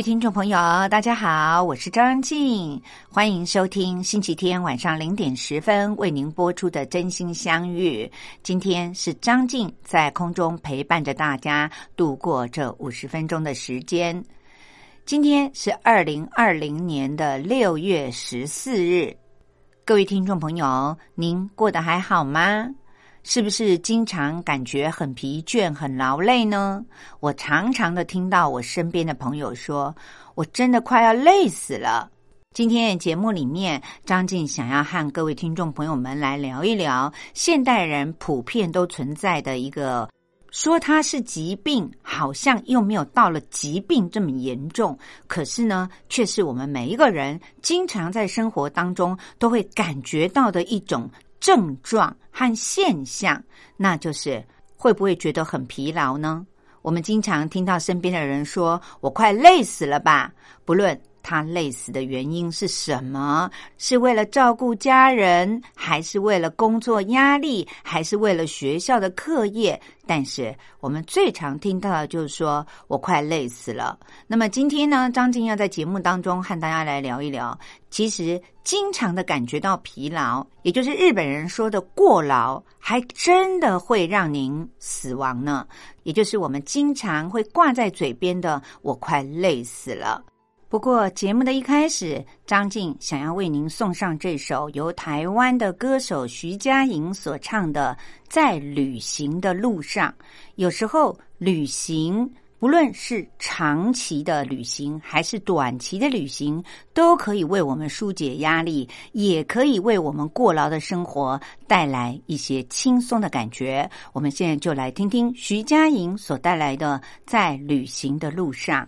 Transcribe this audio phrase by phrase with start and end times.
[0.00, 0.56] 位听众朋友，
[0.88, 8.06] 大家好，我是张静，欢迎收听星期天晚上零点十分为您播出的《真心相遇》。
[8.42, 14.24] 今天是张静在空中陪伴着大家度过这五十分钟的时间。
[15.04, 19.14] 今天是二零二零年的六月十四日，
[19.84, 22.66] 各位听众朋友，您过得还好吗？
[23.22, 26.84] 是不是经常感觉很疲倦、很劳累呢？
[27.20, 29.94] 我常常的听到我身边的朋友说
[30.34, 32.10] ：“我真的快要累死了。”
[32.52, 40.08] 今天节目里面，张静想要和各位听众朋友们来聊一聊现代人普遍都存在的一个，
[40.50, 44.98] 说它是疾病，好像又没有到了疾病这么严重，
[45.28, 51.08] 可是呢，却是我们每一个人经常在生活当中都会感觉到的一种。
[51.40, 53.42] 症状和现象，
[53.76, 54.44] 那就是
[54.76, 56.46] 会不会觉得很疲劳呢？
[56.82, 60.32] 我们经常听到身边的人说：“我快累死了吧！”
[60.64, 61.00] 不论。
[61.22, 63.50] 他累死的原因是什么？
[63.78, 69.80] 是为了照顾家人，还是为了工作压力，还是为了学校的课业？
[70.06, 73.96] 但是我们最常听到的就是说我快累死了。
[74.26, 77.56] 那么今天呢，张静要在节目当中和大家来聊一聊，
[77.90, 85.64] 其实经常的感觉到疲劳，也就是日本人说的过劳，还真的会让您死亡呢。
[86.02, 90.24] 也就是我们经常会挂在嘴边的“我快累死了”。
[90.70, 97.98] 不过，节目的一开始，张静想要为您送上这首由台湾的歌手徐佳莹所唱的
[98.28, 100.08] 《在旅行的路上》。
[100.54, 106.62] 有时候，旅行不论是长期的旅行还是短期的旅行，
[106.94, 113.90] 都可以为我们疏解压力，也可以为我们过劳的生活带来一些轻松的感觉。
[114.12, 118.86] 我们现在就来听听徐佳莹所带来的《在旅行的路上》。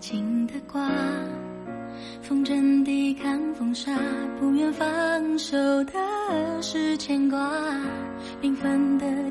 [0.00, 0.88] 轻的挂，
[2.22, 3.94] 风阵抵抗风沙，
[4.40, 5.92] 不愿放手的
[6.62, 7.38] 是牵挂，
[8.40, 9.29] 缤纷的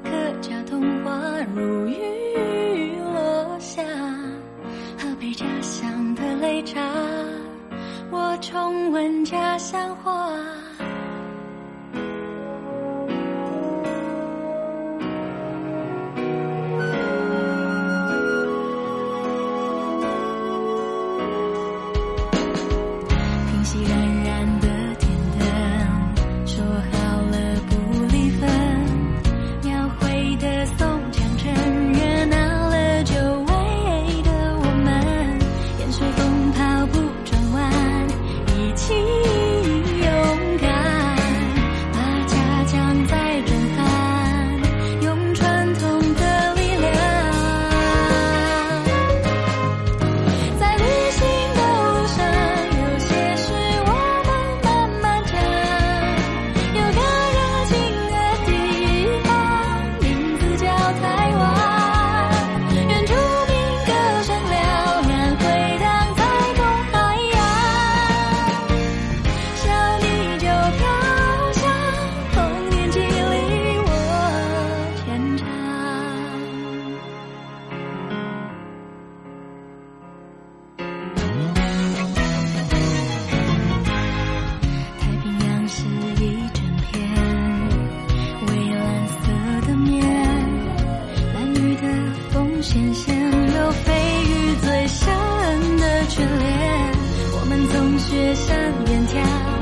[99.13, 99.58] 家。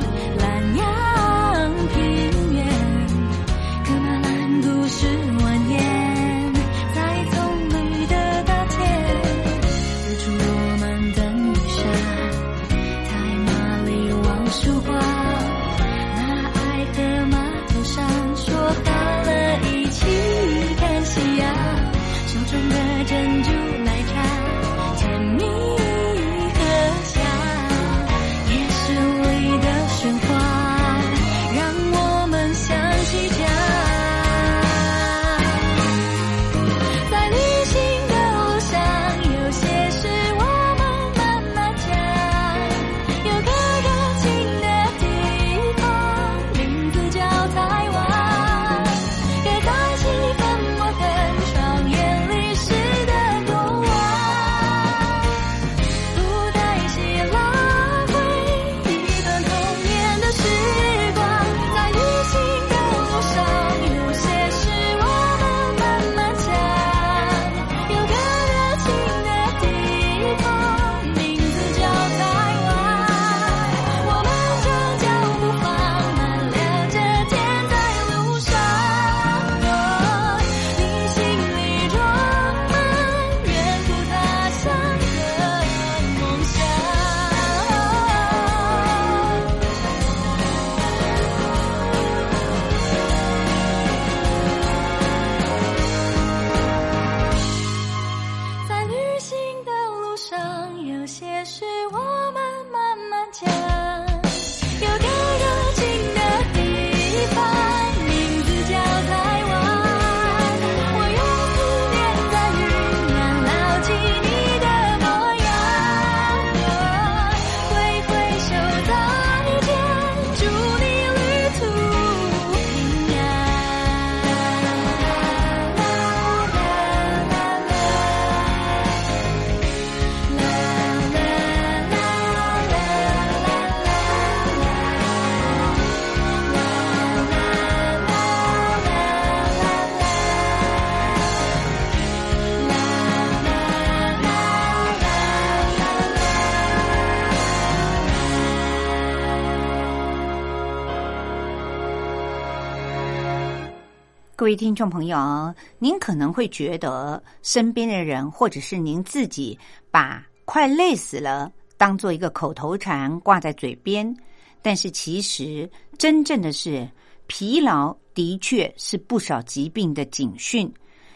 [154.48, 159.60] 各位听众朋友，您可能会觉得身边的人或者是您自己
[159.92, 164.16] 把“快累死了”当做一个口头禅挂在嘴边，
[164.62, 166.90] 但是其实真正的是
[167.28, 170.74] 疲劳，的确是不少疾病的警讯。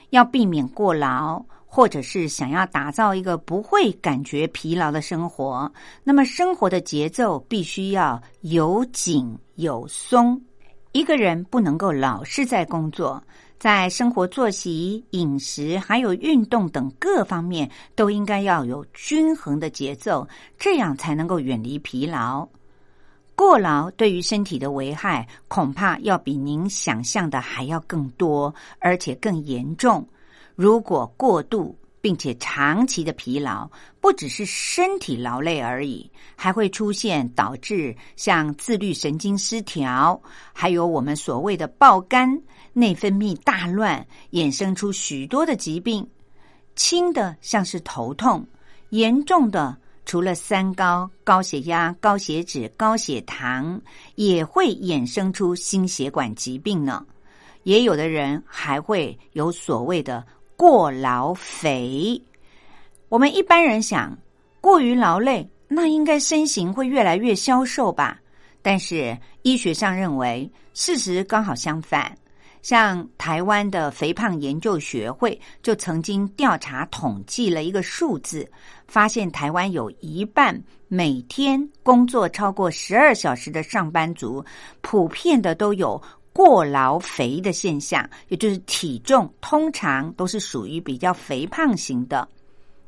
[0.10, 5.72] 要避免过劳，或者是想要打造一个不会感觉疲劳的生活，
[6.04, 10.38] 那么生活的节奏必须要有紧有松。
[10.93, 13.23] 一个人不能够老是在工作，
[13.57, 20.27] 在生活作息、饮食还有运动等各方面都应该要有均衡的节奏，
[20.59, 22.45] 这样才能够远离疲劳。
[23.35, 30.05] 过劳对于身体的危害，恐怕要比您想象的还要更多，而且更严重。
[30.55, 33.69] 如果过度并且长期的疲劳，
[34.01, 40.19] 不只是身体劳累而已，还会出现导致像自律神经失调，
[40.51, 42.42] 还有我们所谓的爆肝、
[42.74, 46.06] 内分泌大乱，衍生出许多的疾病。
[46.75, 48.45] 轻的像是头痛，
[48.89, 53.79] 严重的除了三高、高血压、高血脂、高血糖，
[54.15, 57.05] 也会衍生出心血管疾病呢。
[57.63, 60.25] 也有的人还会有所谓的
[60.62, 62.22] 过劳肥。
[63.10, 64.15] 我们一般人想，
[64.62, 68.22] 过于劳累，那应该身形会越来越消瘦吧？
[68.62, 72.15] 但是医学上认为，事实刚好相反。
[72.62, 78.48] 像台湾的肥胖研究学会就曾经调查统计了一个数字，
[78.86, 80.56] 发现台湾有一半
[80.88, 84.46] 每天工作超过十二小时的上班族，
[84.82, 86.00] 普遍的都有
[86.33, 92.27] 过劳肥的现象，也就是体重通常都是属于比较肥胖型的。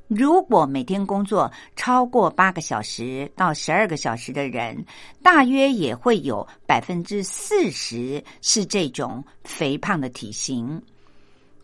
[0.08, 4.86] 如果每天工作超过八个小时到十二个小时的人，
[5.24, 10.80] 大约也会有百分之四十是这种肥胖的体型。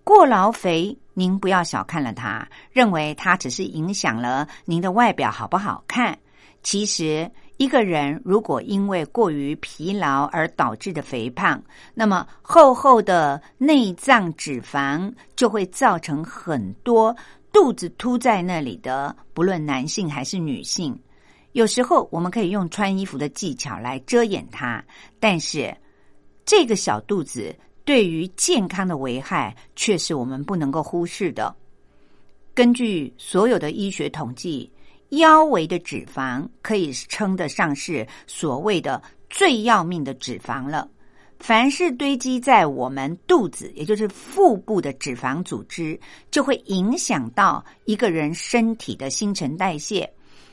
[0.04, 6.18] 过劳肥，您不要小看了它，认为它只是影响了您的外表好不好看。
[6.62, 11.62] 其实，一个人如果因为过于疲劳而导致的肥胖，
[11.94, 17.16] 那么厚厚的内脏脂肪就会造成很多。
[17.52, 20.98] 肚子凸在那里的，不论男性还是女性，
[21.54, 24.84] 有时候我们可以用穿衣服的技巧来遮掩它，
[25.20, 25.76] 但是
[26.46, 31.54] 这个小肚子对于健康的危害却是我们不能够忽视的。
[32.54, 34.72] 根据所有的医学统计，
[35.10, 40.88] 腰围的脂肪可以称得上是所谓的最要命的脂肪了。
[41.40, 45.98] 凡是堆积在我们肚子，也就是腹部的脂肪组织，
[46.30, 50.12] 就会影响到一个人身体的新陈代谢，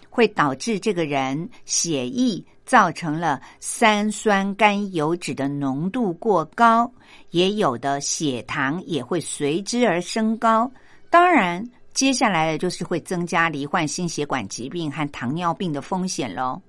[0.09, 6.89] 会导致这个人血液造成了三酸甘油脂的浓度过高，
[7.31, 10.71] 也有的血糖也会随之而升高。
[11.11, 16.61] 当然，接下来的就是会增加罹患心血管疾病和糖尿病的风险喽。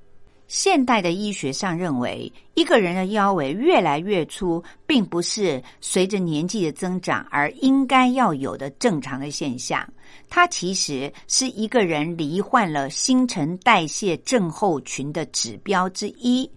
[0.48, 9.86] 现代的医学上认为，一个人的腰围越来越粗，并不是随着年纪的增长而应该要有的正常的现象。
[10.30, 16.50] 它其实是一个人罹患了新陈代谢症候群的指标之一。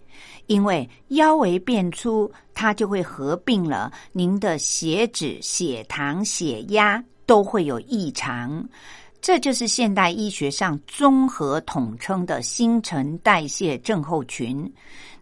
[0.47, 8.67] 因为腰围变粗，它就会合并了您的血脂、血糖、血压都会有异常。
[9.21, 14.69] 这就是现代医学上综合统称的新陈代谢症候群。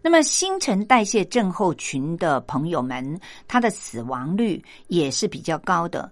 [0.02, 6.10] 那么，新陈代谢症候群的朋友们，他的死亡率也是比较高的。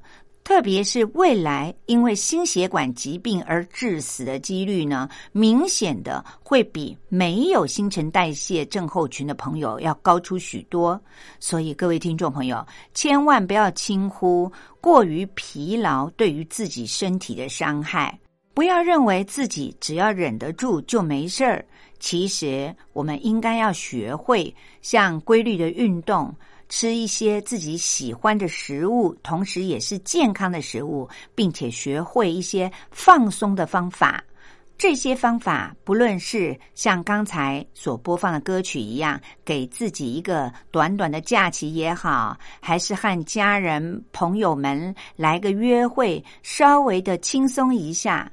[0.49, 10.99] 特别是未来因为心血管疾病而致死的几率呢，明显的会比没有新陈代谢症候群的朋友要高出许多。
[11.39, 14.51] 所以，各位听众朋友，千万不要轻忽
[14.81, 18.19] 过于疲劳对于自己身体的伤害。
[18.55, 21.63] 不要认为自己只要忍得住就没事儿。
[22.01, 26.35] 其实，我们应该要学会像规律的运动，
[26.69, 34.23] 吃一些自己喜欢的食物，同时也是健康的食物，并且学会一些放松的方法。
[34.77, 48.31] 这些方法，不论是像刚才所播放的歌曲一样，给自己一个短短的假期也好，还是和家人朋友们来个约会，稍微的轻松一下。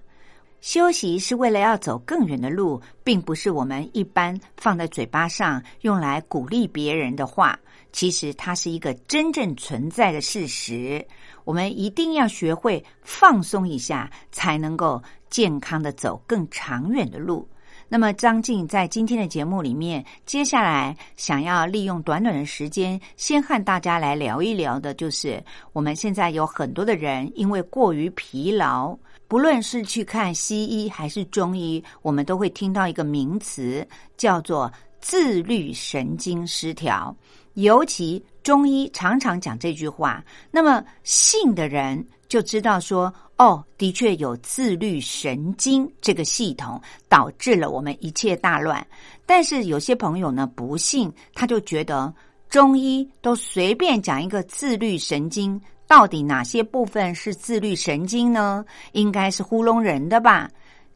[0.62, 7.60] 休息是为了要走更远的路，并不是我们一般放在嘴巴上用来鼓励别人的话。
[7.96, 11.04] 其实它是一个真正存在的事实。
[11.46, 17.48] 我们一定要学会放松一下，才能够健康的走更长远的路。
[17.88, 28.98] 那么，张静在今天的节目里面，接下来想要利用短短的时间，先和大家来聊一聊的，就是我们现在有很多的人因为过于疲劳。
[29.30, 33.88] 不论是去看西医还是中医，我们都会听到一个名词，
[34.18, 34.70] 叫做
[35.08, 37.16] 自律神经失调。
[37.54, 48.86] 尤其中医常常讲这句话，那么信的人就知道说，哦，的确有自律神经这个系统导致了我们一切大乱。
[49.28, 52.12] 但是有些朋友呢不信，他就觉得
[52.50, 55.62] 中医都随便讲一个自律神经。
[55.88, 58.66] 到底哪些部分是自律神经呢？
[58.94, 60.50] 应该是糊弄人的吧。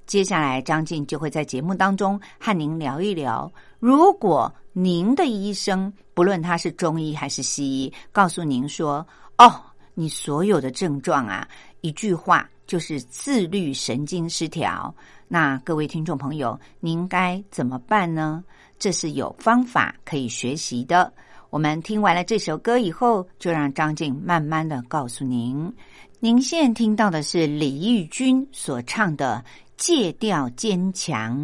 [0.08, 3.50] 接下来，张静就会在节目当中和您聊一聊。
[3.80, 9.06] 如果您的医生，不论他是中医还是西医，告诉您说
[9.40, 9.50] ：“哦，
[9.94, 11.48] 你所有的症状啊，
[11.82, 14.94] 一句话就是自律神经失调。”
[15.28, 18.44] 那各位听众朋友，您该怎么办呢？
[18.78, 21.12] 这是有方法可以学习的。
[21.50, 25.72] 我们听完了这首歌以后，就让张静慢慢的告诉您。
[26.20, 29.44] 您现在听到的是李玉君所唱的
[29.78, 31.40] 《戒掉坚强》。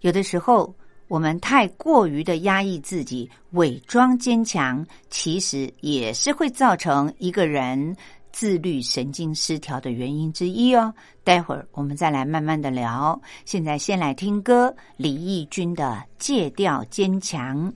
[0.00, 0.74] 有的时候，
[1.08, 7.96] 我们太过于的压抑自己，伪装坚强，其实也是会造成一个人
[8.32, 10.92] 自律神经失调的原因之一哦。
[11.22, 13.20] 待会儿我们再来慢慢的聊。
[13.44, 15.84] 现在先来听歌，李翊君的
[16.18, 17.72] 《戒掉坚强》。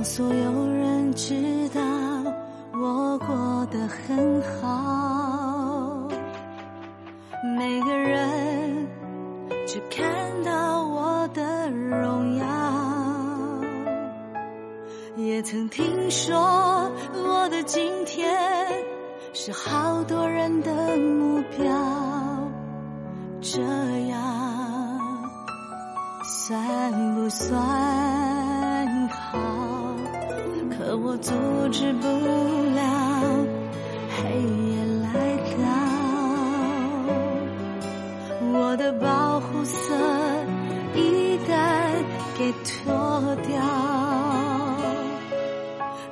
[0.00, 1.82] 让所有人知道
[2.72, 6.08] 我过得很好，
[7.54, 8.88] 每个人
[9.66, 10.10] 只看
[10.42, 12.46] 到我的荣耀。
[15.18, 18.32] 也曾听说我的今天
[19.34, 21.68] 是好多人的目标，
[23.42, 23.60] 这
[24.08, 24.18] 样
[26.24, 28.39] 算不算？
[31.10, 31.32] 我阻
[31.72, 32.82] 止不了
[34.16, 34.30] 黑
[34.70, 35.10] 夜来
[35.58, 35.64] 到，
[38.52, 39.92] 我的保护色
[40.94, 41.50] 一旦
[42.38, 43.58] 给脱掉，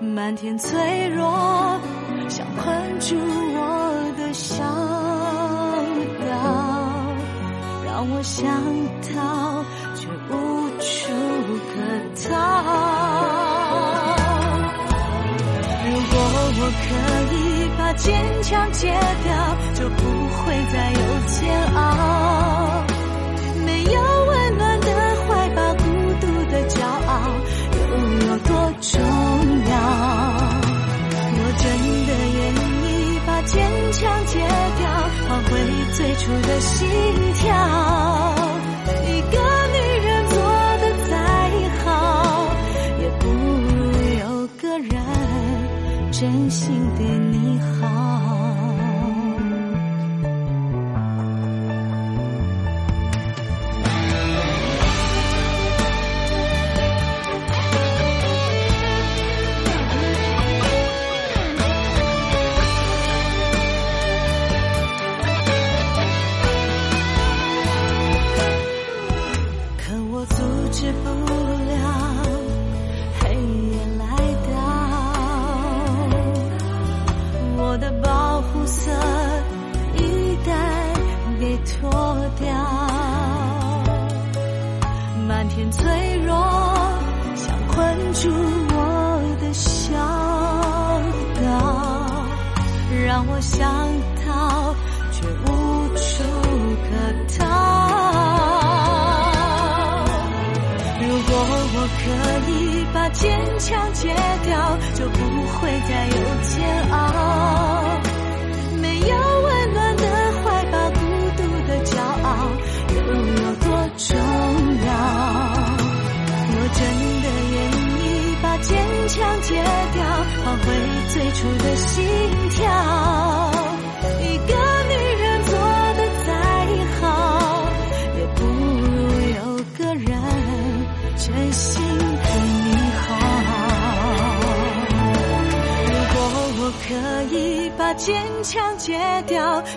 [0.01, 1.81] 漫天脆弱
[2.29, 3.15] 像困住
[3.55, 4.65] 我的小
[6.27, 6.35] 岛，
[7.87, 8.51] 让我想
[9.15, 9.65] 逃
[9.95, 10.35] 却无
[10.81, 11.13] 处
[11.71, 12.88] 可逃。
[16.69, 16.77] 我可
[17.35, 17.37] 以
[17.79, 18.93] 把坚强戒
[19.25, 19.33] 掉，
[19.73, 22.85] 就不会再有煎熬。
[23.65, 23.97] 没有
[24.27, 24.87] 温暖的
[25.25, 25.83] 怀抱，孤
[26.21, 27.33] 独的骄傲，
[27.73, 27.81] 又
[28.27, 29.01] 有多重
[29.65, 29.73] 要？
[31.41, 31.65] 我真
[32.05, 32.39] 的愿
[32.85, 32.87] 意
[33.27, 33.57] 把坚
[33.93, 34.37] 强戒
[34.77, 34.85] 掉，
[35.27, 35.51] 换回
[35.95, 36.77] 最初的心
[37.33, 37.47] 跳。
[39.07, 39.35] 一个
[39.73, 40.37] 女人做
[40.83, 41.17] 的再
[41.83, 41.89] 好，
[43.01, 43.81] 也不如
[44.21, 44.93] 有个人
[46.21, 48.58] 真心对你好。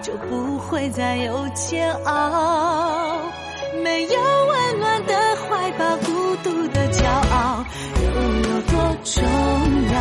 [0.02, 3.20] 就不会再有煎熬。
[3.84, 7.66] 没有温暖的怀抱，孤独的骄傲，
[7.98, 9.96] 又有多重要？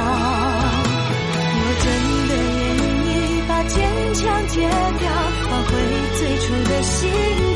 [1.56, 1.86] 我真
[2.28, 2.62] 的愿
[3.06, 3.08] 意
[3.48, 3.78] 把坚
[4.14, 4.60] 强戒
[4.98, 5.04] 掉，
[5.46, 5.70] 换回
[6.18, 6.98] 最初的心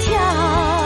[0.00, 0.83] 跳。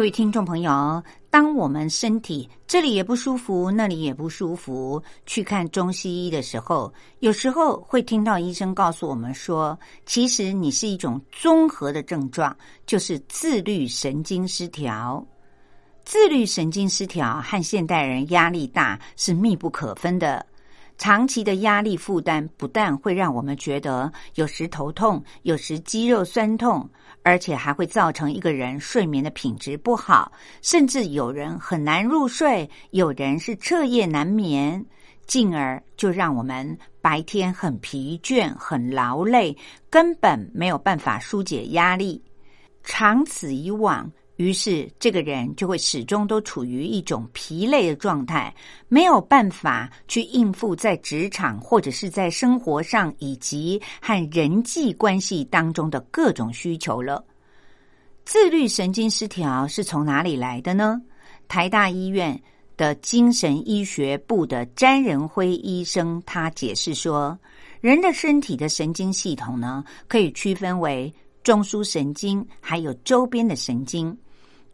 [0.00, 15.22] 各位听众朋友，当我们身体这里也不舒服，那里也不舒服，去看中西医的时候，有时候会听到医生告诉我们说，其实你是一种综合的症状，就是自律神经失调。
[16.02, 20.46] 自律神经失调和现代人压力大是密不可分的。
[20.96, 26.86] 长期的压力负担不但会让我们觉得有时头痛，有时肌肉酸痛，
[27.22, 34.84] 而且还会造成一个人睡眠的品质不好，甚至有人很难入睡，有人是彻夜难眠，
[35.26, 39.56] 进而就让我们白天很疲倦、很劳累，
[39.90, 42.22] 根本没有办法疏解压力。
[42.82, 48.54] 长此以往，于是这个人就会始终都处于一种疲累的状态，
[48.88, 57.22] 没有办法去应付在职场或者是在生活上以及和人际关系当中的各种需求了。
[58.24, 61.02] 自律神经失调是从哪里来的呢？
[61.46, 62.40] 台大医院
[62.78, 67.38] 的精神医学部的詹仁辉医生他解释说，
[67.82, 74.16] 人的身体的神经系统呢，可以区分为中枢神经还有周边的神经。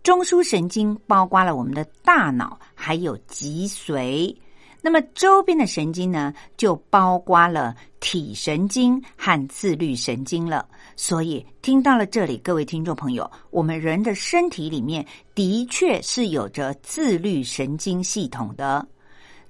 [0.06, 4.32] 中枢神经包括了我们的大脑，还有脊髓。
[4.80, 10.64] 那么周边的神经呢，就包括了体神经和自律神经了。
[10.94, 18.86] 所以听到了这里，各位听众朋友，我们人的身体里面的确是有着自律神经系统的。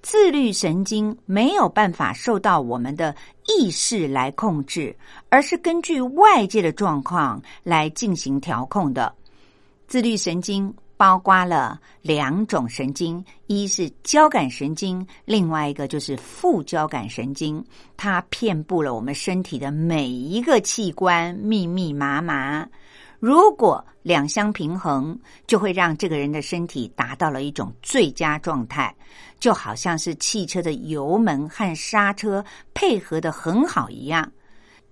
[0.00, 3.14] 自律神经没有办法受到我们的
[3.46, 4.96] 意识来控制，
[5.28, 9.14] 而是根据外界的状况来进行调控的。
[9.86, 17.64] 自律神经包括了两种神经，一是交感神经，另外一个就是副交感神经。
[17.96, 22.66] 它遍布了我们身体的每一个器官，密密麻麻。
[23.20, 28.94] 如果两相平衡，就会让这个人的身体达到了一种最佳状态，
[29.38, 32.44] 就好像是汽车的油门和刹车
[32.74, 34.30] 配合的很好一样。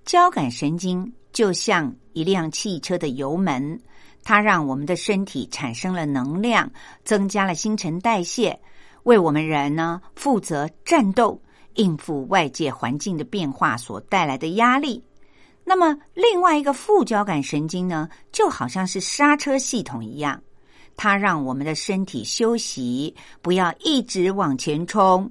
[0.04, 3.80] 交感神经就像一辆汽车的油门。
[4.24, 6.68] 它让我们的身体产生了能量，
[7.04, 8.58] 增加了新陈代谢，
[9.02, 11.40] 为我们人呢负责战斗，
[11.74, 15.04] 应付外界环境的变化所带来的压力。
[15.62, 20.42] 那么，另外一个副交感神经呢，就好像是刹车系统一样，
[20.96, 25.30] 它让我们的身体休息，不要一直往前冲。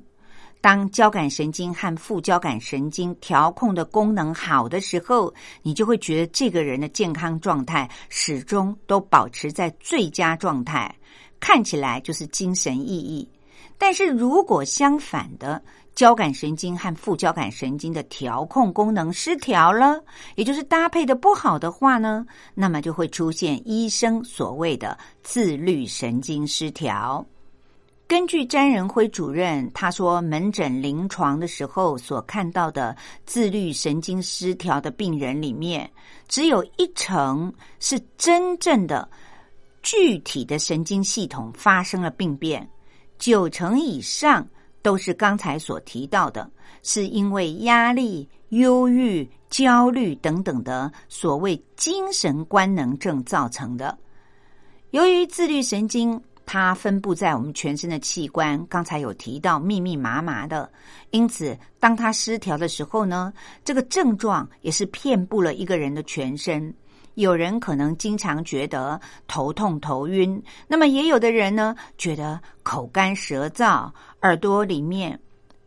[0.63, 10.95] 当交感神经和副交感神经调控的功能好的时候，你就会觉得这个人的健康状态始终都保持在最佳状态，
[11.37, 13.27] 看起来就是精神奕奕。
[13.77, 15.61] 但是如果相反的，
[15.95, 20.01] 交感神经和副交感神经的调控功能失调了，
[20.35, 27.25] 也就是搭配的不好的话呢，那么就会出现医生所谓的自律神经失调。
[28.05, 35.89] 根据詹仁辉主任他说，门诊临床的时候所看到的自律神经失调的病人里面，
[36.27, 39.09] 只有一成是真正的
[39.81, 42.69] 具体的神经系统发生了病变，
[43.17, 44.47] 九成以上
[44.81, 46.47] 都是刚才所提到的，
[46.83, 53.97] 是因为压力、忧郁、焦虑等等的所谓精神官能症造成的。
[54.91, 60.71] 由于自律神经它分布在我们全身的器官，刚才有提到密密麻麻的，
[61.11, 66.73] 因此当它失调的时候呢，这个症状也是遍布了一个人的全身。
[67.15, 75.19] 有人可能经常觉得头痛、头晕，那么也有的人呢，觉得口干舌燥，耳朵里面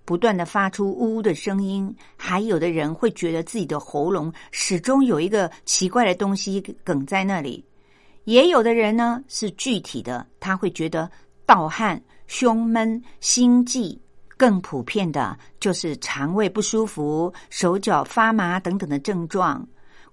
[0.05, 7.65] 不断的发出呜呜的声音，还有的人会觉得自己的喉咙始终有一个奇怪的东西梗在那里，
[8.27, 11.09] 也有的人呢是具体的，他会觉得
[11.47, 13.97] 盗汗、胸闷、心悸，
[14.37, 19.65] 更普遍的就是肠胃不舒服、手脚发麻等等的症状。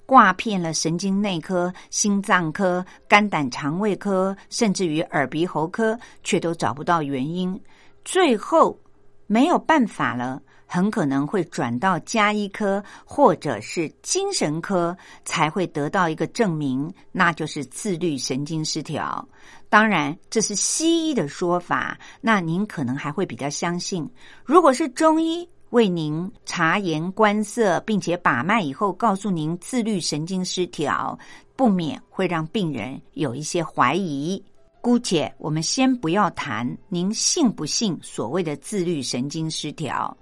[0.06, 7.60] 挂遍了神经内科、心脏科、肝胆肠胃科，甚至于耳鼻喉科，却都找不到原因。
[8.06, 8.78] 最后
[9.26, 14.96] 没有办法了，很可能会转到加医科或者是精神科，
[15.26, 19.28] 才会得到一个证明，那就是自律神经失调。
[19.70, 24.08] 当然，这是西医的说法，那您可能还会比较相信。
[24.44, 31.18] 如果是中医，为您察言观色，并且把脉以后，告诉您自律神经失调，
[31.56, 34.44] 不免会让病人有一些怀疑。
[34.82, 40.16] 姑且我们先不要谈您信不信所谓的自律神经失调。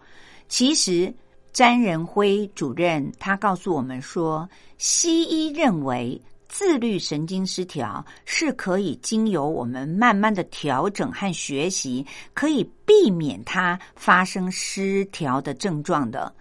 [0.51, 1.13] 其实，
[1.53, 6.21] 詹仁辉主任他告诉我们说，西医认为。
[6.53, 16.35] 自律神经失调是可以经由我们慢慢的调整和学习，可以避免它发生失调的症状的。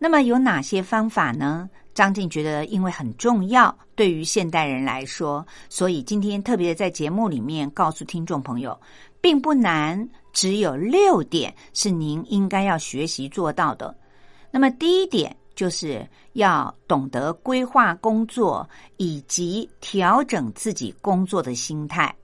[0.00, 1.70] 那么有哪些方法呢？
[1.94, 8.76] 张静觉得，因为很重要，对于现代人来说，所以今天特别在节目里面告诉听众朋友，
[9.20, 13.96] 并不难，只有六点是您应该要学习做到的。
[14.50, 15.34] 那么第一点。
[15.56, 18.68] 就是要懂得规划工作，
[18.98, 22.14] 以及调整自己工作的心态，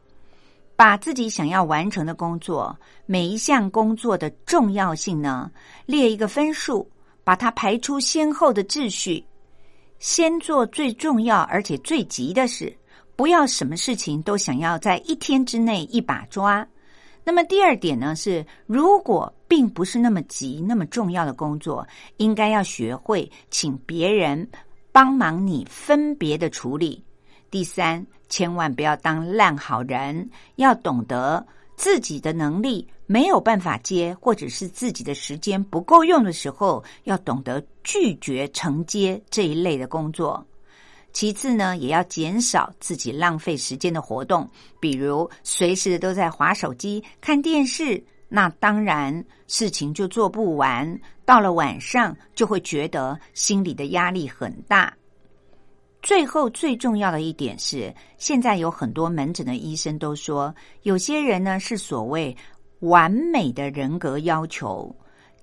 [0.76, 5.50] 把自己想要完成的工作每一项工作的重要性呢
[5.86, 6.86] 列一个分数，
[7.24, 9.24] 把它排出先后的秩序，
[9.98, 12.76] 先做最重要而且最急的事，
[13.16, 16.68] 不要什么事情都想要在一天之内一把抓。
[17.24, 24.48] 那么第二点呢是，如果并不是那么急、那么重要的工作，应该要学会请别人
[24.90, 27.02] 帮忙你分别的处理。
[27.50, 40.44] 第三，千万不要当烂好人，要懂得自己的能力没有办法接，或者是自己的时间不够用的时候，要懂得拒绝承接这一类的工作。
[41.12, 44.48] 其次呢，也要减少自己浪费时间的活动，
[44.80, 50.98] 比如随时都在划手机、看电视，那当然事情就做不完。
[51.24, 54.92] 到了晚上，就会觉得心里的压力很大。
[56.02, 62.36] 最后最重要的一点是，现在有很多门诊的医生都说，有些人呢是所谓
[62.80, 64.94] 完美的人格要求。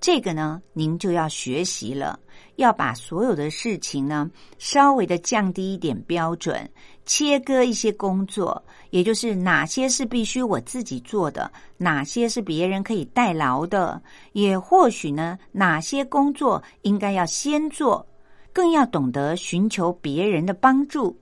[0.02, 2.18] 这个呢，您就要学习了，
[2.56, 6.70] 要把所有的事情呢，稍微的降低一点标准，
[7.06, 18.08] 切割一些工作，也就是哪些是必须我自己做的，哪些是别人可以代劳的，也或许呢，哪些工作应该要先做，
[18.54, 21.20] 更要懂得寻求别人的帮助。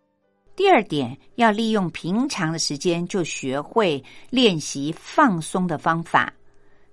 [0.56, 6.32] 第二点，要利用平常的时间就学会练习放松的方法。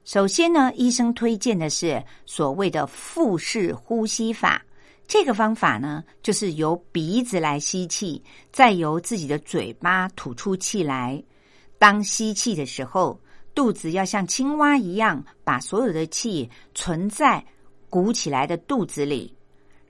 [0.05, 4.62] 首先呢，医生推荐的是所谓的腹式呼吸法。
[5.07, 11.23] 这个方法呢，就是由鼻子来吸气，再由自己的嘴巴吐出气来。
[11.79, 13.19] 当吸气的时候，
[13.55, 17.43] 肚子要像青蛙一样，把所有的气存在
[17.88, 19.35] 鼓起来的肚子里，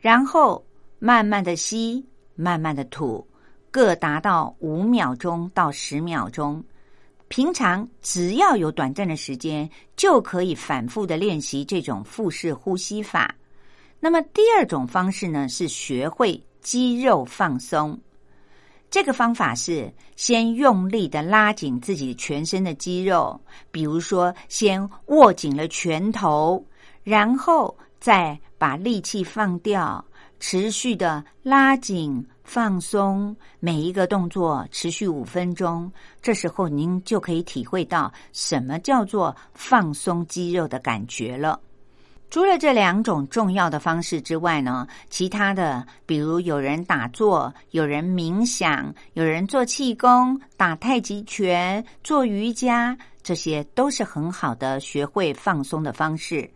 [0.01, 0.65] 然后
[1.01, 2.05] 慢慢的吸，
[2.37, 3.27] 慢慢的吐，
[3.71, 6.63] 各达到五秒钟到十秒钟。
[7.29, 13.35] 平常只要有短暂的时间，就可以反复的练习这种腹式呼吸法。
[13.99, 17.99] 那么第二种方式呢，是学会肌肉放松。
[18.91, 23.41] 这个方法是先用力的拉紧自己全身的肌肉，
[23.73, 26.65] 比如说先握紧了拳头，
[27.03, 30.05] 然后再把力气放掉。
[30.47, 35.91] 持续的拉紧、放松，每一个动作持续五分钟。
[36.21, 41.59] 这时候您就可以体会到什么叫做放松肌肉的感觉了。
[42.29, 56.51] 除了这两种重要的方式之外呢，其他的，比如有人打坐、有人冥想、有人做气功、打太极拳、做瑜伽，这些都是很好的学会放松的方式。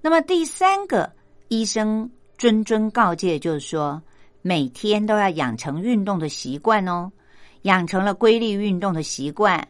[0.00, 1.10] 那么第三个，
[1.48, 4.00] 医生谆谆告诫，就是说
[4.42, 7.10] 每天都要养成运动的习惯哦。
[7.62, 9.66] 养成了规律运动的习惯，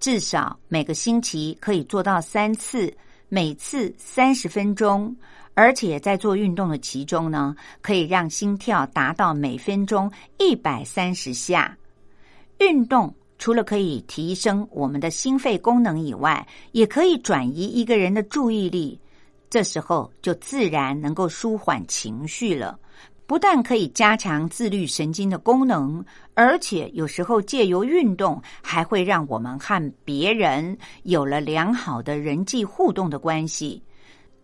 [0.00, 2.92] 至少每个星期可以做到三次，
[3.28, 5.14] 每次三十分钟。
[5.54, 11.76] 而且在做运动的其中呢，可以让心跳达到每分钟一百三十下。
[12.58, 19.00] 运动除了可以提升我们的心肺功能以外，也可以转移一个人的注意力，
[19.50, 22.78] 这时候就自然能够舒缓情绪了。
[23.26, 33.82] 不但可以加强自律神经的功能，而且有时候借由运动，还会让我们和别人有了良好的人际互动的关系。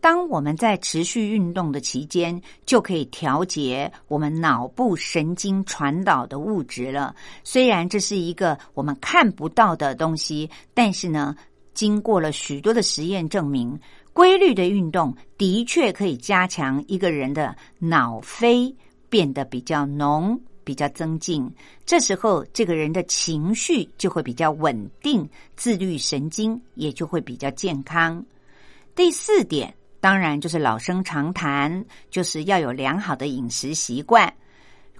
[0.02, 7.16] 当我们在持续运动的期间，就可以调节我们脑部神经传导的物质了。
[7.42, 11.34] 虽然这是一个我们看不到的东西，但是呢，
[11.72, 13.80] 经过了许多的实验证明。
[14.14, 18.72] 规律的运动的确可以加强一个人的脑啡
[19.08, 21.50] 变得比较浓、比较增进。
[21.84, 28.24] 这时候，这个人的情绪就会比较稳定，自律神经也就会比较健康。
[28.94, 34.32] 第四点，当然就是老生常谈，就是要有良好的饮食习惯。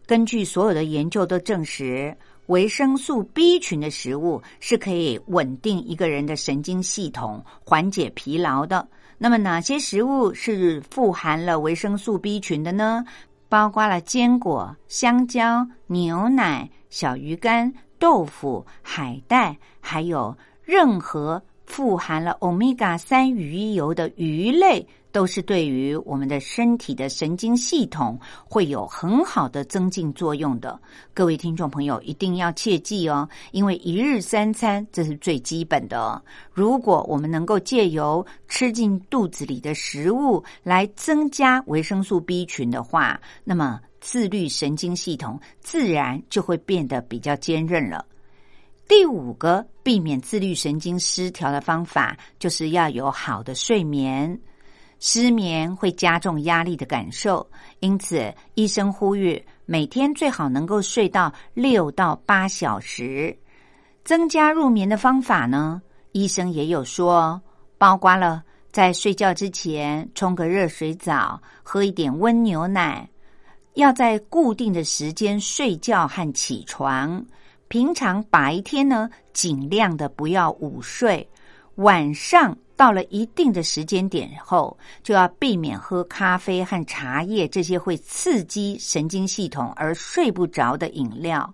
[0.07, 2.15] 根据所有的研究都证实，
[2.47, 8.87] 维生素 B 群的食物是可以稳定一个人的神经系统，缓解疲劳的。
[9.19, 13.05] 那么哪些食物是富含了维生素 B 群的呢？
[13.49, 24.87] 包括了坚果、香蕉、牛奶、小鱼干、豆腐、海带，还有任何富含了欧米伽三鱼油的鱼类。
[25.15, 30.77] 都是对于我们的身体的神经系统会有很好的增进作用的。
[31.15, 36.21] 各位听众朋友一定要切记哦，因为一日三餐这是最基本的。
[36.53, 48.05] 如果我们能够借由吃进肚子里的食物来增加维生素 B 群的话，那么自律神经系统自然就会变得比较坚韧了。
[48.87, 54.39] 第五个避免自律神经失调的方法，就是要有好的睡眠。
[55.01, 57.47] 失眠会加重压力的感受，
[57.81, 63.37] 因此医生呼吁每天最好能够睡到六到八小时。
[64.03, 65.83] 增加入眠的方法呢？
[66.13, 67.41] 医生也有说，
[67.77, 73.09] 包括了在睡觉之前冲个热水澡，喝一点温牛奶，
[73.75, 77.25] 要在固定的时间睡觉和起床。
[77.69, 81.29] 平常白天呢，尽量的不要午睡，
[81.77, 82.57] 晚上。
[82.77, 91.49] 到了一定的时间点后，就要避免喝咖啡和茶叶这些会刺激神经系统而睡不着的饮料。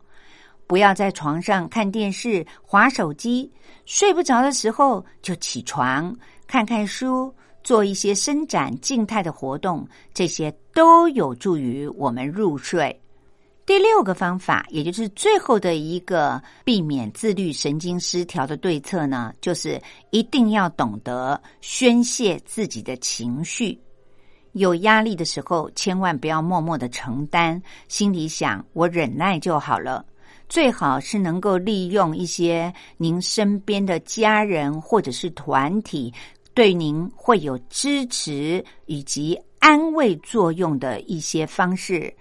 [0.67, 3.53] 不要在床上看电视、划手机，
[3.85, 7.31] 睡不着的时候就起床看看书，
[7.63, 12.99] 做一些伸展静态的活动，这些都有助于我们入睡。
[13.71, 19.81] 第六个方法，也就是最后的一个避免自律神经失调的对策呢，就是
[20.11, 23.79] 一定要懂得宣泄自己的情绪。
[24.55, 30.05] 有压力的时候，千万不要默默的承担，心里想我忍耐就好了。
[30.49, 36.13] 最好是能够利用一些您身边的家人或者是团体，
[36.55, 42.13] 对您会有支持以及安慰作用的一些方式。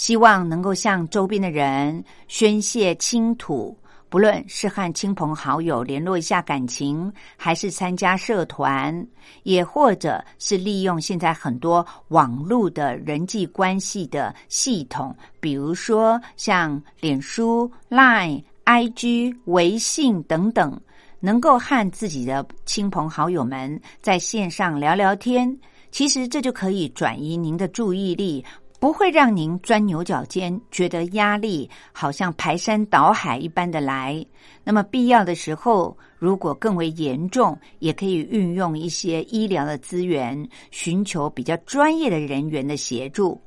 [0.00, 3.76] 希望能够向周边的人宣泄倾吐，
[4.08, 9.06] 不论是和亲朋好友联络一下感情，还是参加社团，
[9.42, 20.80] 也或者是利用现在很多网络的人际关系的系统，比如说像脸书、Line、IG、微信等等，
[21.20, 25.54] 能够和自己的亲朋好友们在线上聊聊天。
[25.90, 28.42] 其实这就可以转移您的注意力。
[28.80, 34.24] 不会让您钻牛角尖，觉得压力好像排山倒海一般的来。
[34.64, 43.38] 那么必要的时候，如果更为严重，也可以运用一些医疗的资源，寻求比较专业的人员的协助，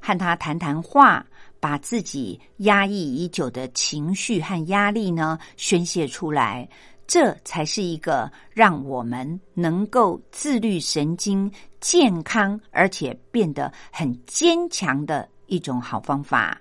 [0.00, 1.24] 和他谈谈话，
[1.60, 6.66] 把自己压抑已久的情绪和压力呢宣泄出来。
[7.06, 16.60] 这才是一个让我们能够自律神经健康，而且变得很坚强的一种好方法。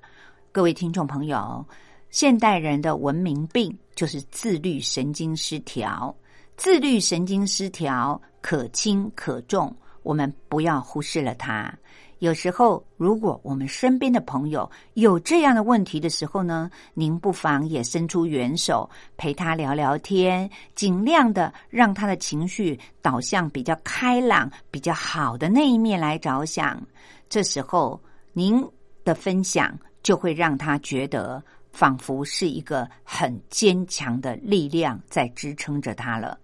[0.51, 1.65] 各位听众朋友，
[2.09, 6.15] 现代人的文明病就是自律神经失调。
[6.55, 11.71] 自律神经失调可轻可重，我们不要忽视了它。
[12.19, 26.81] 有时候，如果我们身边的朋友有这样的问题的时候呢，您不妨也伸出援手，陪他聊聊天，尽量的让他的情绪导向比较开朗、比较好的那一面来着想。
[27.29, 28.01] 这时候，
[28.33, 28.65] 您
[29.03, 36.39] 的分享就会让他觉得，仿佛是一个很坚强的力量在支撑着他了。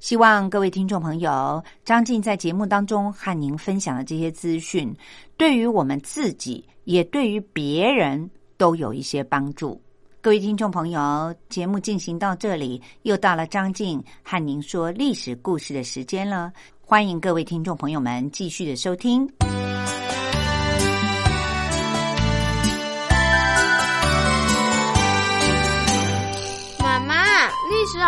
[0.00, 4.94] 希望各位听众朋友，张静在节目当中和您分享的这些资讯，
[5.36, 9.80] 对于我们自己，也对于别人都有一些帮助。
[10.20, 16.52] 各位听众朋友，节目进行到这里，又到了张静和您说历史故事的时间了。
[16.80, 19.28] 欢迎各位听众朋友们继续的收听。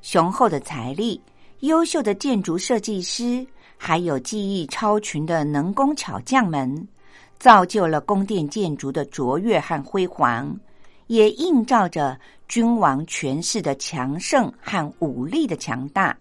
[0.00, 1.20] 雄厚的财力、
[1.60, 3.46] 优秀的建筑设计师，
[3.76, 6.88] 还有技艺超群的能工巧匠们，
[7.38, 10.56] 造就了宫殿建筑的卓越和辉煌，
[11.08, 16.16] 也映照着君王权势的强盛和武力的强大。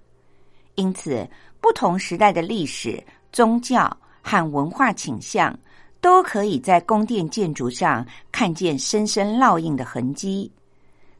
[0.75, 1.27] 因此，
[1.61, 3.01] 不同时代的历史、
[3.31, 5.57] 宗教和文化倾向，
[6.01, 10.51] 都可以在宫殿建筑上看见深深烙印的痕迹。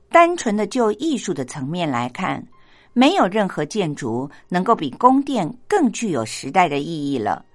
[0.10, 2.46] 单纯的就艺术的层面来看，
[2.94, 7.46] 没有任何建筑能够比宫殿更具有时代的意义了。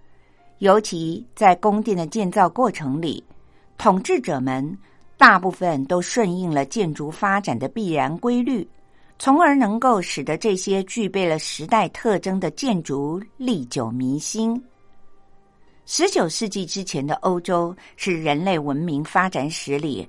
[0.59, 3.25] 尤其在宫殿的建造过程里，
[3.77, 4.79] 统治者们
[5.17, 8.69] 大部分都顺应了建筑发展的必然规律，
[9.19, 14.63] 从而能够使得这些具备了时代特征的建筑历久弥新。
[15.85, 20.09] 十九世纪之前的欧洲是人类文明发展史里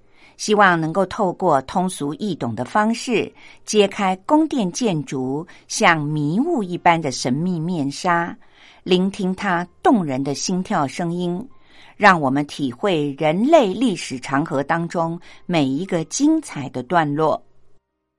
[0.41, 3.31] 希望能够透过通俗易懂的方式，
[3.63, 8.35] 揭开宫殿建筑像迷雾一般的神秘面纱，
[8.81, 11.47] 聆听它动人的心跳声音，
[11.95, 17.39] 让我们体会人类历史长河当中每一个精彩的段落。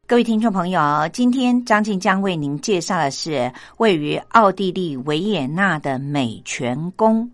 [0.07, 0.81] 各位听众朋友，
[1.13, 7.29] 今天张静将为您介绍的是位于奥地利维也纳的美泉宫。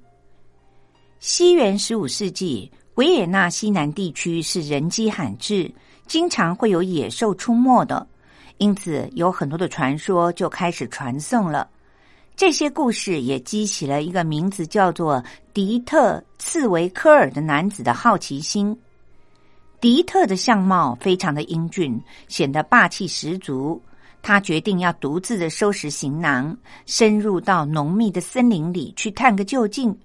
[1.21, 2.73] 西元十五世纪。
[2.99, 5.73] 维也纳西南地区是人迹罕至，
[6.09, 8.05] 经常会有野兽出没的，
[8.57, 11.69] 因此有很多的传说就开始传颂了。
[12.35, 15.23] 这些故事也激起了一个名字叫做
[15.55, 18.77] 迪特·茨维科尔的男子的好奇心。
[19.81, 23.81] 迪特的相貌非常的英俊，显得霸气十足。
[24.21, 29.97] 他决定要独自的收拾行囊，深入到浓密的森林里去探个究竟。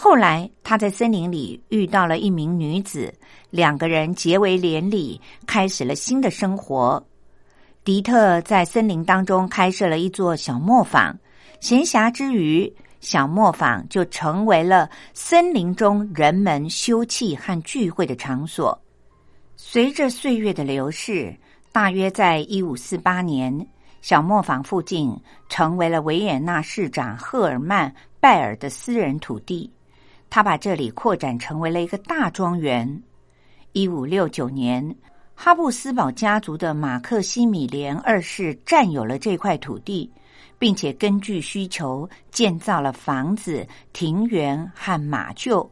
[0.00, 3.12] 后来，他在森林里遇到了一名女子，
[3.50, 7.04] 两个人结为连理，开始了新的生活。
[7.82, 11.18] 迪特在森林当中开设了一座小磨坊，
[11.58, 18.80] 闲暇之余，小磨坊就成为了森林中人们休憩和聚会的场所。
[19.56, 21.36] 随着岁月的流逝，
[21.72, 23.66] 大约在一五四八年，
[24.00, 25.12] 小磨坊附近
[25.48, 27.90] 成为了维也纳市长赫尔曼·
[28.20, 29.68] 拜尔的私人土地。
[30.30, 33.02] 他把这里扩展成为了一个大庄园。
[33.72, 34.94] 一五六九年，
[35.34, 40.10] 哈布斯堡家族的马克西米连二世占有了这块土地，
[40.58, 45.68] 并且根据需求建造了房子、庭园和马厩。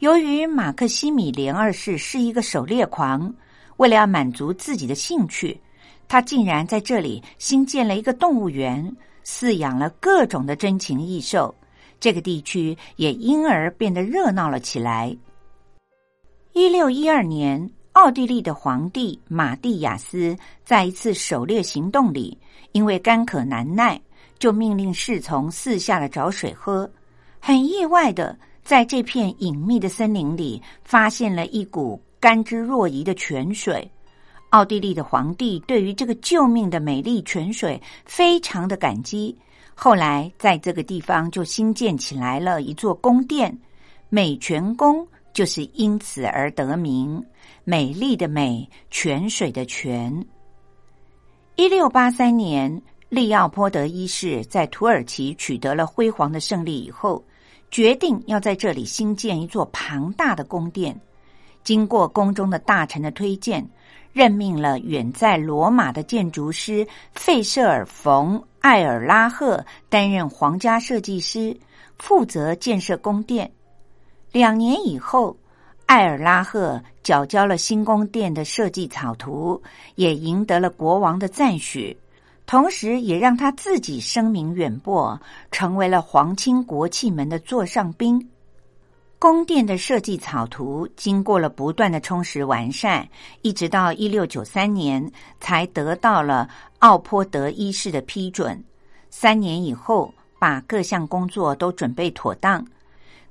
[0.00, 3.32] 由于马克西米连二世是一个狩猎狂，
[3.76, 5.60] 为了要满足自己的兴趣，
[6.08, 11.54] 他竟然在这里新建了一个动物园，饲养了各种的珍禽异兽。
[12.02, 15.16] 这个地区也因而变得热闹了起来。
[16.52, 22.36] 一六一二年，奥地利的皇帝马蒂亚斯在一次狩猎行动里，
[22.72, 24.00] 因为干渴难耐，
[24.40, 26.90] 就命令侍从四下的找水喝。
[27.38, 33.88] 很意外的，在这片隐秘的森林里，发现了一股甘之若饴的泉水。
[34.50, 39.38] 奥地利的皇帝对于这个救命的美丽泉水非常的感激。
[39.74, 43.56] 后来，在这个地方就新建起来了一座宫殿，
[44.08, 47.24] 美泉宫就是因此而得名。
[47.64, 50.24] 美丽的美，泉水的泉。
[51.56, 57.24] 一六八三年，利奥波德一世在土耳其取得了辉煌的胜利以后，
[57.70, 60.98] 决定要在这里新建一座庞大的宫殿。
[61.64, 63.68] 经过宫中的大臣的推荐。
[64.14, 71.54] 任命了远在罗马的建筑师费舍尔·冯·艾尔拉赫担任皇家设计师，
[71.98, 73.50] 负责建设宫殿。
[74.30, 75.36] 两年以后，
[75.86, 79.60] 艾尔拉赫缴交了新宫殿的设计草图，
[79.96, 81.98] 也赢得了国王的赞许，
[82.46, 88.30] 同时也让他自己声名远播，成为了皇亲国戚们的座上宾。
[89.22, 93.08] 宫殿的设计草图经过了不断的充实完善，
[93.42, 95.08] 一直到一六九三年
[95.38, 96.50] 才得到了
[96.80, 98.60] 奥坡德一世的批准。
[99.10, 102.66] 三年以后，把各项工作都准备妥当，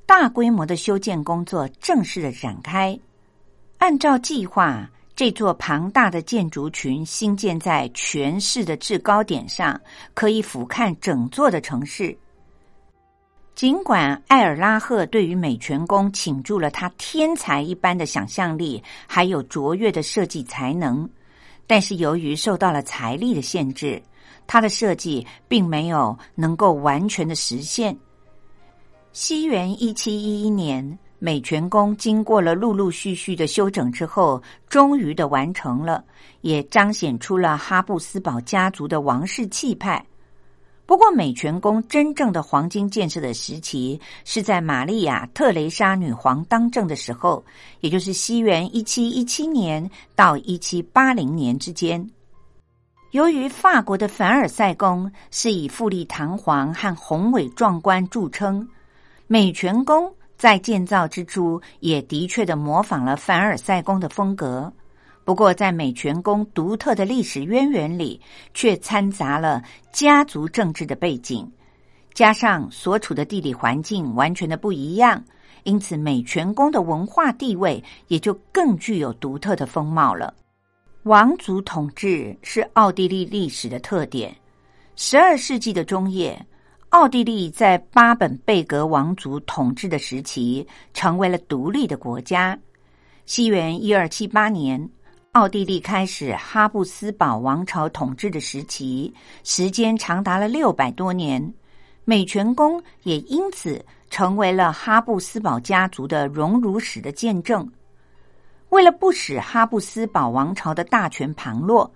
[0.06, 2.98] 大规模的修建工作正式的展开。
[3.80, 9.78] 按照计划，这座庞大的建筑群兴建在全市的制高点上，
[10.14, 12.18] 可以俯瞰整座的城市。
[13.54, 21.08] 尽管艾尔拉赫对于美泉宫倾注了他天才一般的想象力，还有卓越的设计才能，
[21.68, 24.02] 但是由于受到了财力的限制，
[24.48, 27.96] 他的设计并没有能够完全的实现。
[29.12, 36.04] 西元一七一一年，美泉宫经过了陆陆续续的修整之后，终于的完成了，
[36.40, 40.04] 也彰显出了哈布斯堡家族的王室气派。
[40.92, 47.42] 不过，美泉宫真正的黄金建设的时期是在玛利亚·特蕾莎女皇当政的时候，
[47.80, 52.06] 也就是西元一七一七年到一七八零年之间。
[53.12, 58.68] 由于法国的凡尔赛宫是以富丽堂皇和宏伟壮观著称，
[59.28, 64.70] 美泉宫在建造之初也的确的模仿了凡尔赛宫的风格。
[65.24, 68.20] 不过，在美泉宫独特的历史渊源里，
[68.56, 71.50] 却掺杂了家族政治的背景，
[72.14, 75.24] 加上所处的地理环境完全的不一样，
[75.64, 80.34] 因此美泉宫的文化地位也就更具有独特的风貌了。
[81.04, 84.36] 王族统治是奥地利历史的特点。
[84.96, 86.44] 十二世纪的中叶，
[86.90, 92.58] 奥地利在巴本贝格王族统治的时期，成为了独立的国家。
[93.28, 94.90] 西元一二七八年。
[95.34, 99.14] 奥地利开始哈布斯堡王朝统治的时期，
[99.46, 101.42] 时间长达了六百多年。
[102.04, 107.66] 美泉宫也因此成为了哈布斯堡家族的荣辱史的见证。
[108.72, 111.90] 为了不使哈布斯堡王朝的大权旁落，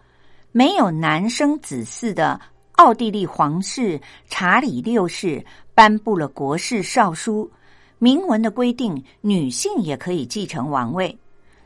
[0.54, 2.40] 没有男生子嗣的
[2.78, 7.52] 奥地利皇室查理六世颁布了国事诏书，
[8.00, 11.14] 明文的规定女性也可以继承王位。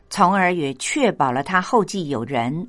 [0.09, 2.67] 从而也确保了他后继有人。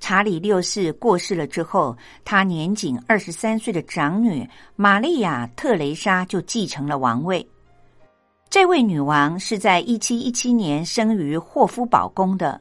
[0.00, 7.44] 查理六世过世了之后，他年仅二十三岁的长女玛丽亚·特蕾莎就继承了王位。
[8.48, 12.60] 这位女王是在一七一七年生于霍夫堡宫的。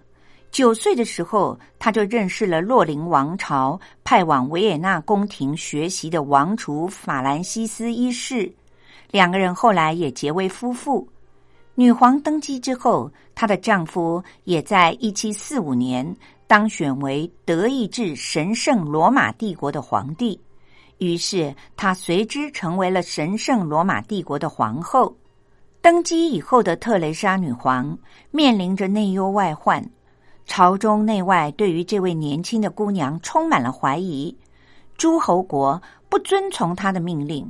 [0.50, 8.52] 九岁的时候，她就认识了洛林王朝派往维也纳宫廷学习的王储法兰西斯一世，
[9.12, 11.08] 两个人后来也结为夫妇。
[11.80, 16.18] 女皇登基之后，她的丈夫也在一七四五年
[16.48, 20.42] 当选为德意志神圣罗马帝国的皇帝，
[20.98, 25.16] 于是她随之成为了神圣罗马帝国的皇后。
[25.80, 27.96] 登基以后的特蕾莎女皇
[28.32, 29.88] 面临着内忧外患，
[30.48, 34.36] 朝中内外对于这位年轻的姑娘充满了怀疑，
[34.98, 37.48] 诸侯国不遵从她的命令。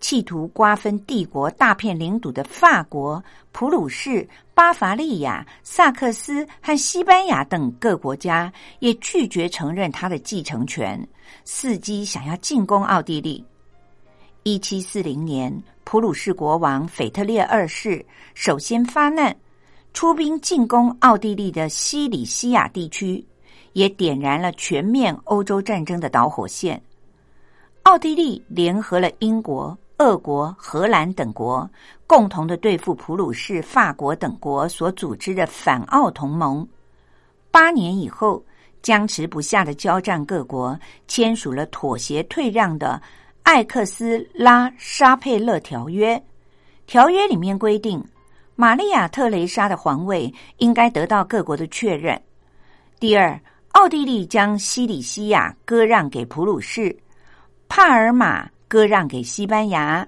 [0.00, 3.22] 企图瓜分帝国大片领土的法国、
[3.52, 11.06] 普鲁士、巴伐利亚、萨克斯和西班牙等各国家也拒绝承认他的继承权，
[11.44, 13.44] 伺机想要进攻奥地利。
[14.42, 19.36] 一七四零年，普鲁士国王腓特烈二世首先发难，
[19.92, 23.22] 出兵进攻奥地利的西里西亚地区，
[23.74, 26.80] 也点燃了全面欧洲战争的导火线。
[27.82, 29.76] 奥地利联合了英国。
[30.00, 31.70] 俄国、荷兰等国
[32.06, 36.66] 共同的对付普鲁士、法国等国所组织的反奥同盟。
[37.50, 38.42] 八年以后，
[38.80, 42.98] 僵持不下的交战各国签署了妥协退让的
[43.42, 46.16] 《艾克斯拉沙佩勒条约》。
[46.86, 48.02] 条约里面规定，
[48.56, 52.18] 玛利亚·特蕾莎的皇位应该得到各国的确认。
[52.98, 53.38] 第二，
[53.72, 56.96] 奥地利将西里西亚割让给普鲁士，
[57.68, 58.48] 帕尔马。
[58.70, 60.06] 割让给西班牙，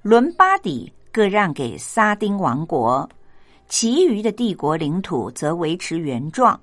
[0.00, 3.08] 伦巴底割让给撒丁王国，
[3.68, 6.58] 其余的帝国领土则维持原状。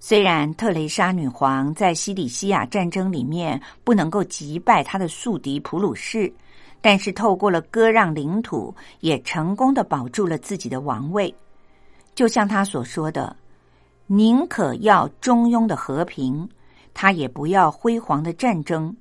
[0.00, 6.30] 虽然特蕾莎女皇在西里西亚战争里面不能够击败她的宿敌普鲁士，
[6.80, 11.32] 但是透过了割让领土，也成功的保住了自己的王位。
[12.16, 13.36] 就像他所说的
[14.08, 16.48] ：“宁可要中庸的和平，
[16.92, 18.92] 他也不要辉煌的战争。”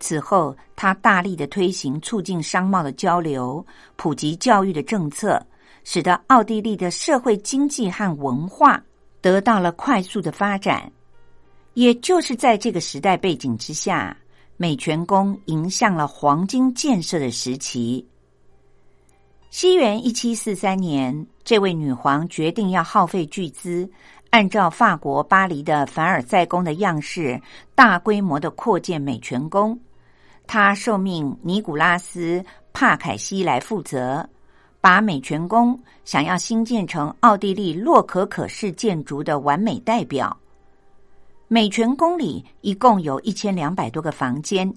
[0.00, 3.64] 此后，他大力的推行促进商贸的交流、
[3.96, 5.40] 普及教育的政策，
[5.84, 8.82] 使得奥地利的社会经济和文化
[9.20, 10.90] 得到了快速的发展。
[11.74, 14.16] 也就是在这个时代背景之下，
[14.56, 18.04] 美泉宫迎向了黄金建设的时期。
[19.50, 23.88] 西元一七四三年，这位女皇决定要耗费巨资。
[24.30, 27.40] 按照法国巴黎的凡尔赛宫的样式，
[27.74, 29.76] 大规模的扩建美泉宫。
[30.52, 32.40] 他受命尼古拉斯·
[32.72, 34.28] 帕凯西来负责，
[34.80, 40.36] 把美泉宫想要新建成奥地利洛可可式建筑的完美代表。
[41.46, 44.74] 美泉宫里一共有一千两百多个房间，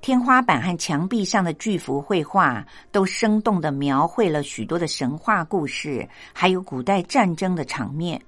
[0.00, 8.22] 天花板和墙壁上的巨幅绘画都生动的描绘了许多的神话故事，还有古代战争的场面，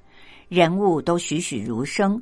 [0.48, 2.20] 人物都栩栩如生。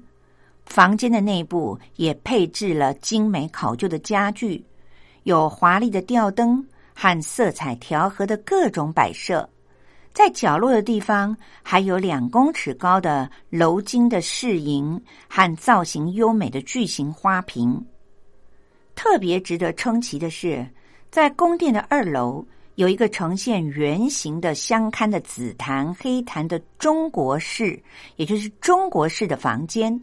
[0.67, 4.63] 房间的内部也配置了精美考究的家具，
[5.23, 6.63] 有华丽的吊灯
[6.95, 9.49] 和色彩调和的各种摆设。
[10.13, 17.85] 在角落的地方，还有两公尺高的鎏金的饰银和造型优美的巨型花瓶。
[18.95, 20.67] 特别值得称奇的是，
[21.11, 22.43] 在宫殿的二楼
[22.77, 27.79] 有一个呈现圆形的镶嵌的紫檀、黑檀的中国式，
[28.17, 29.99] 也就是中国式的房间。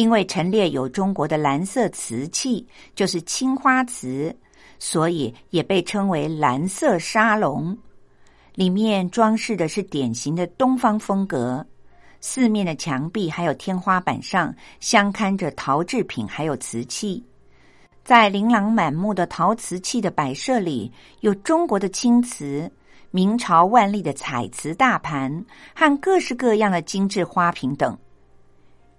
[0.00, 4.34] 因为陈列有中国的蓝色瓷器，就是青花瓷，
[4.78, 7.76] 所以也被称为蓝色沙龙。
[8.54, 11.62] 里面装饰的是典型的东方风格，
[12.18, 17.22] 四面的墙壁还有天花板上镶嵌着陶制品，还有瓷器。
[18.02, 20.90] 在琳琅满目的陶瓷器的摆设里，
[21.20, 22.72] 有中国的青瓷、
[23.10, 25.44] 明朝万历的彩瓷大盘
[25.74, 27.98] 和各式各样的精致花瓶等。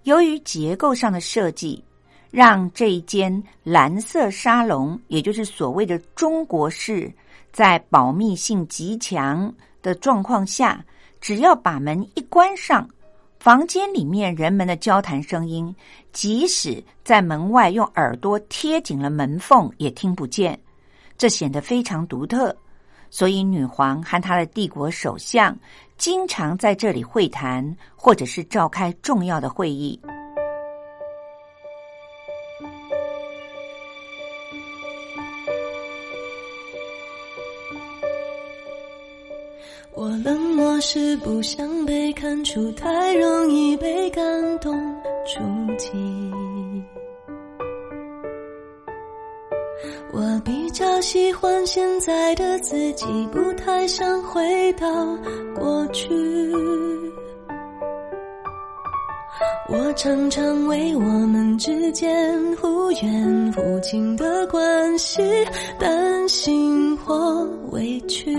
[0.04, 1.82] 由于结构上的设计，
[2.30, 7.12] 让这一间蓝色沙龙，也就是所谓的中国式，
[7.52, 10.84] 在保密性极强的状况下，
[11.20, 12.88] 只要把门一关上。
[13.38, 15.74] 房间里面人们的交谈声音，
[16.12, 20.56] 即使在门外用耳朵贴紧了门缝也听不见，
[21.18, 22.56] 这显得非常独特。
[23.14, 25.54] 所以，女皇和她的帝国首相
[25.98, 30.00] 经常在这里会谈，或者是召开重要的会议。
[39.94, 44.74] 我冷漠是不想被看出，太容易被感动
[45.26, 45.42] 触
[45.76, 45.92] 及。
[50.52, 54.86] 比较喜欢现在的自己，不太想回到
[55.58, 56.10] 过去。
[59.70, 65.22] 我常常为我们之间忽远忽近的关系
[65.78, 68.36] 担心或委屈。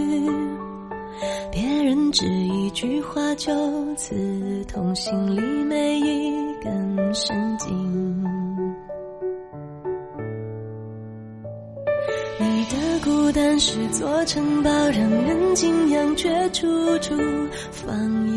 [1.51, 3.51] 别人只一句话就
[3.95, 6.31] 刺痛心里每一
[6.63, 7.82] 根神经。
[13.33, 16.67] 的孤单是座城堡，让人敬仰却处
[16.99, 17.15] 处
[17.71, 18.31] 防御。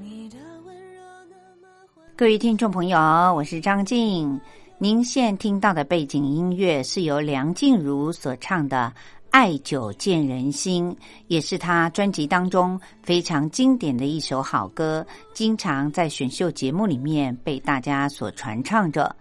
[0.00, 1.68] 你的温柔那么
[2.16, 2.98] 各位听众朋友，
[3.34, 4.40] 我是张静。
[4.78, 8.92] 您现听到的背景音乐是由梁静茹所唱的
[9.30, 10.90] 《爱久见人心》，
[11.28, 19.14] 也是她专辑当中非常经典的一首好歌，经常在选秀节目里面被大家所传唱着。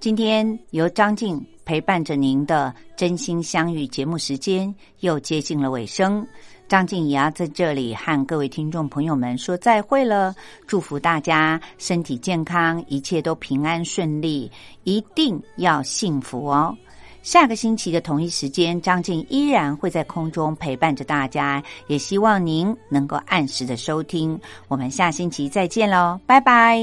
[0.00, 6.26] 今天由张静陪伴着您的真心相遇节目时间又接近了尾声。
[6.66, 10.34] 张静也要，在这里和各位听众朋友们说再会了，
[10.66, 14.50] 祝福大家身体健康，一切都平安顺利，
[14.84, 16.76] 一定要幸福哦！
[17.22, 24.38] 下个星期的同一时间，张静依然会在空中陪伴着大家，也希望您能够按时的收听。
[24.68, 26.78] 我们下星期再见喽，拜拜！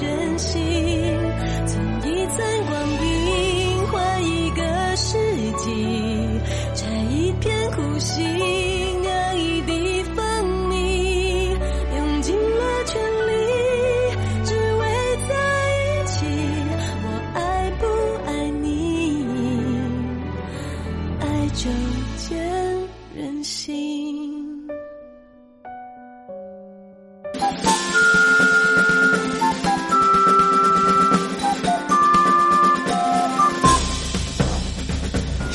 [0.00, 1.13] 人心，